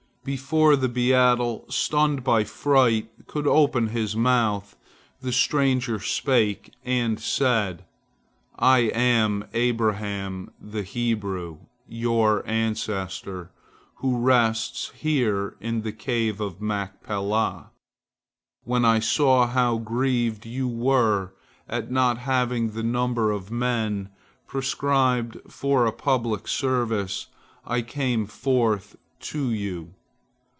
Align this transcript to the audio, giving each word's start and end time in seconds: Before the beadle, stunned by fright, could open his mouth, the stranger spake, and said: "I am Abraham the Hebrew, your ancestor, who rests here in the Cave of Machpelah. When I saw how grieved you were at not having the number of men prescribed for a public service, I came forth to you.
Before 0.23 0.75
the 0.75 0.87
beadle, 0.87 1.65
stunned 1.67 2.23
by 2.23 2.43
fright, 2.43 3.09
could 3.25 3.47
open 3.47 3.87
his 3.87 4.15
mouth, 4.15 4.77
the 5.19 5.31
stranger 5.31 5.99
spake, 5.99 6.71
and 6.85 7.19
said: 7.19 7.85
"I 8.55 8.91
am 8.93 9.45
Abraham 9.55 10.51
the 10.61 10.83
Hebrew, 10.83 11.57
your 11.87 12.47
ancestor, 12.47 13.49
who 13.95 14.19
rests 14.19 14.91
here 14.95 15.55
in 15.59 15.81
the 15.81 15.91
Cave 15.91 16.39
of 16.39 16.61
Machpelah. 16.61 17.71
When 18.63 18.85
I 18.85 18.99
saw 18.99 19.47
how 19.47 19.79
grieved 19.79 20.45
you 20.45 20.67
were 20.67 21.33
at 21.67 21.89
not 21.89 22.19
having 22.19 22.71
the 22.73 22.83
number 22.83 23.31
of 23.31 23.49
men 23.49 24.09
prescribed 24.45 25.37
for 25.51 25.87
a 25.87 25.91
public 25.91 26.47
service, 26.47 27.25
I 27.65 27.81
came 27.81 28.27
forth 28.27 28.95
to 29.21 29.49
you. 29.49 29.95